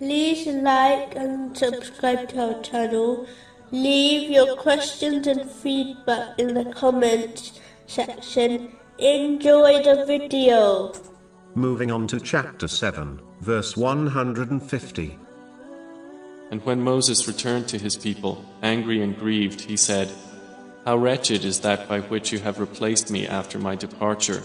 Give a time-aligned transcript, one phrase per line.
[0.00, 3.26] like and subscribe to our channel.
[3.70, 8.72] Leave your questions and feedback in the comments section.
[8.98, 10.92] Enjoy the video.
[11.54, 15.18] Moving on to chapter 7, verse 150.
[16.50, 20.10] And when Moses returned to his people, angry and grieved, he said,
[20.84, 24.42] How wretched is that by which you have replaced me after my departure.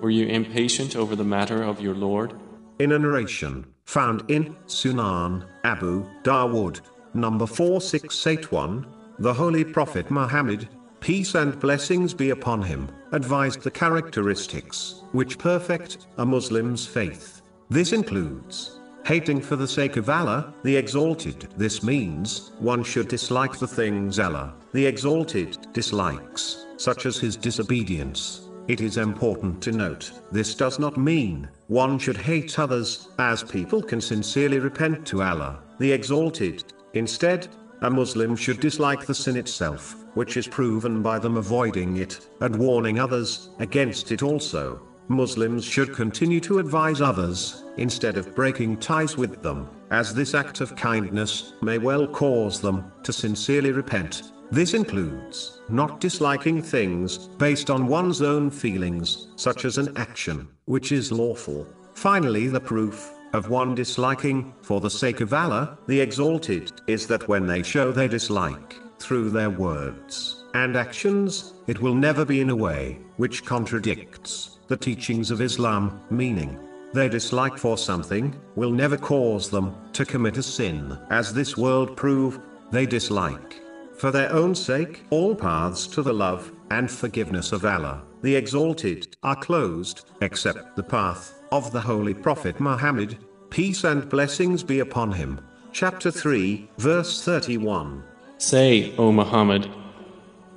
[0.00, 2.32] Were you impatient over the matter of your Lord?
[2.78, 6.80] In a narration found in Sunan Abu Dawood,
[7.12, 8.86] number 4681,
[9.18, 10.68] the Holy Prophet Muhammad,
[11.00, 17.42] peace and blessings be upon him, advised the characteristics which perfect a Muslim's faith.
[17.68, 21.48] This includes hating for the sake of Allah, the Exalted.
[21.56, 28.47] This means one should dislike the things Allah, the Exalted, dislikes, such as his disobedience
[28.68, 33.82] it is important to note, this does not mean, one should hate others, as people
[33.82, 36.64] can sincerely repent to Allah, the Exalted.
[36.92, 37.48] Instead,
[37.80, 42.54] a Muslim should dislike the sin itself, which is proven by them avoiding it, and
[42.56, 44.82] warning others against it also.
[45.08, 50.60] Muslims should continue to advise others, instead of breaking ties with them, as this act
[50.60, 54.32] of kindness may well cause them to sincerely repent.
[54.50, 60.92] This includes not disliking things based on one's own feelings, such as an action, which
[60.92, 61.66] is lawful.
[61.94, 67.28] Finally, the proof of one disliking, for the sake of Allah, the Exalted, is that
[67.28, 72.50] when they show their dislike, through their words and actions, it will never be in
[72.50, 76.58] a way which contradicts the teachings of Islam, meaning,
[76.92, 81.96] their dislike for something will never cause them to commit a sin, as this world
[81.96, 83.60] prove they dislike
[83.98, 89.16] for their own sake, all paths to the love and forgiveness of Allah, the Exalted,
[89.24, 93.18] are closed, except the path of the Holy Prophet Muhammad,
[93.50, 95.40] peace and blessings be upon him.
[95.72, 98.04] Chapter 3, verse 31.
[98.38, 99.68] Say, O Muhammad,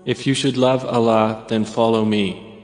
[0.05, 2.63] if you should love Allah, then follow me.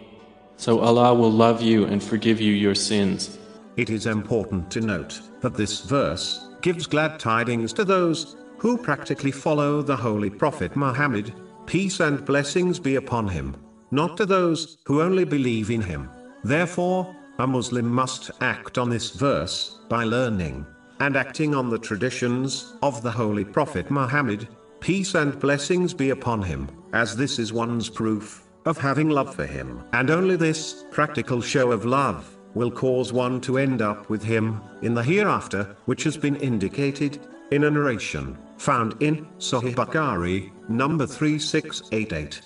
[0.57, 3.37] So Allah will love you and forgive you your sins.
[3.77, 9.29] It is important to note that this verse gives glad tidings to those who practically
[9.29, 11.31] follow the Holy Prophet Muhammad,
[11.67, 13.55] peace and blessings be upon him,
[13.91, 16.09] not to those who only believe in him.
[16.43, 20.65] Therefore, a Muslim must act on this verse by learning
[20.99, 24.47] and acting on the traditions of the Holy Prophet Muhammad,
[24.79, 29.45] peace and blessings be upon him, as this is one's proof of having love for
[29.45, 29.83] him.
[29.93, 34.61] And only this practical show of love will cause one to end up with him
[34.81, 37.19] in the hereafter, which has been indicated
[37.51, 42.41] in a narration found in Sahih Bukhari, number 3688.